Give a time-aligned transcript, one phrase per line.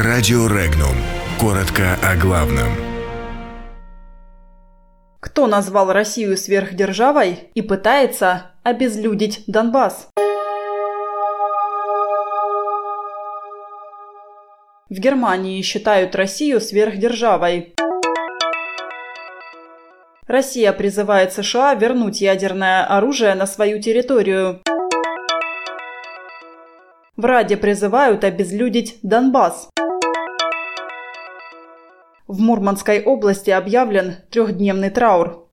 [0.00, 0.94] Радио Регнум.
[1.40, 2.68] Коротко о главном.
[5.18, 10.08] Кто назвал Россию сверхдержавой и пытается обезлюдить Донбасс?
[14.88, 17.74] В Германии считают Россию сверхдержавой.
[20.28, 24.60] Россия призывает США вернуть ядерное оружие на свою территорию.
[27.16, 29.68] В Раде призывают обезлюдить Донбасс.
[32.28, 35.48] В Мурманской области объявлен трехдневный траур.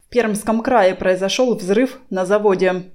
[0.00, 2.90] В Пермском крае произошел взрыв на заводе.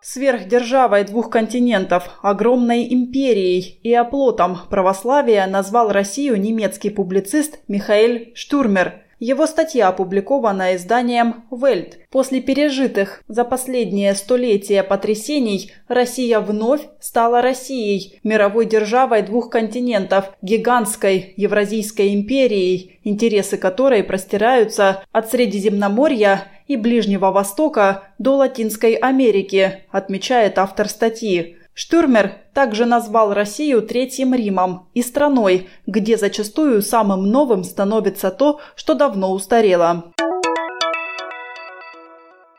[0.00, 9.46] Сверхдержавой двух континентов, огромной империей и оплотом православия назвал Россию немецкий публицист Михаэль Штурмер– его
[9.46, 11.98] статья опубликована изданием «Вельт».
[12.10, 21.34] После пережитых за последнее столетие потрясений Россия вновь стала Россией, мировой державой двух континентов, гигантской
[21.36, 30.88] Евразийской империей, интересы которой простираются от Средиземноморья и Ближнего Востока до Латинской Америки, отмечает автор
[30.88, 31.56] статьи.
[31.80, 38.94] Штюрмер также назвал Россию Третьим Римом и страной, где зачастую самым новым становится то, что
[38.94, 40.12] давно устарело.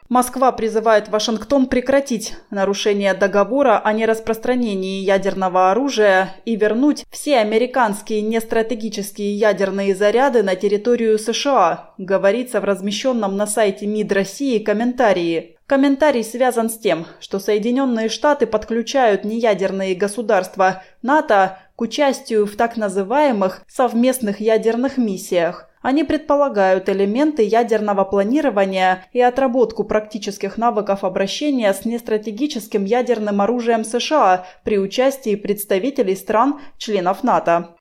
[0.08, 9.36] Москва призывает Вашингтон прекратить нарушение договора о нераспространении ядерного оружия и вернуть все американские нестратегические
[9.36, 15.59] ядерные заряды на территорию США, говорится в размещенном на сайте МИД России комментарии.
[15.70, 22.76] Комментарий связан с тем, что Соединенные Штаты подключают неядерные государства НАТО к участию в так
[22.76, 25.70] называемых совместных ядерных миссиях.
[25.84, 34.48] Они предполагают элементы ядерного планирования и отработку практических навыков обращения с нестратегическим ядерным оружием США
[34.64, 37.76] при участии представителей стран-членов НАТО.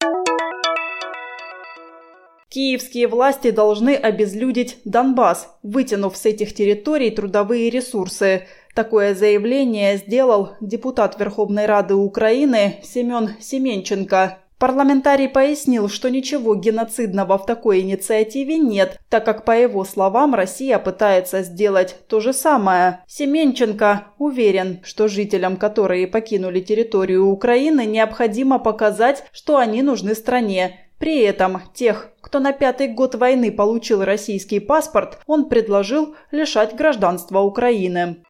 [2.59, 8.49] Киевские власти должны обезлюдить Донбасс, вытянув с этих территорий трудовые ресурсы.
[8.75, 14.39] Такое заявление сделал депутат Верховной Рады Украины Семен Семенченко.
[14.59, 20.81] Парламентарий пояснил, что ничего геноцидного в такой инициативе нет, так как, по его словам, Россия
[20.81, 23.05] пытается сделать то же самое.
[23.07, 31.21] Семенченко уверен, что жителям, которые покинули территорию Украины, необходимо показать, что они нужны стране, при
[31.21, 38.25] этом тех, кто на пятый год войны получил российский паспорт, он предложил лишать гражданства Украины.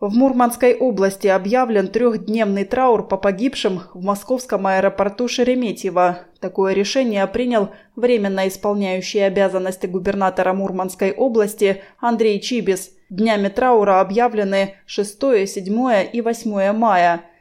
[0.00, 6.20] В Мурманской области объявлен трехдневный траур по погибшим в московском аэропорту Шереметьево.
[6.40, 12.90] Такое решение принял временно исполняющий обязанности губернатора Мурманской области Андрей Чибис.
[13.10, 17.22] Днями траура объявлены 6, 7 и 8 мая–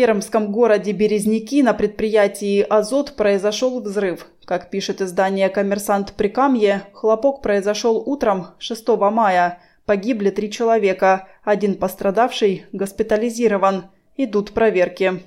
[0.00, 4.28] пермском городе Березники на предприятии «Азот» произошел взрыв.
[4.46, 9.58] Как пишет издание «Коммерсант Прикамье», хлопок произошел утром 6 мая.
[9.84, 11.28] Погибли три человека.
[11.44, 13.90] Один пострадавший госпитализирован.
[14.16, 15.20] Идут проверки.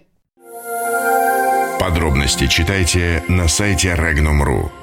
[1.79, 4.82] Подробности читайте на сайте Regnum.ru.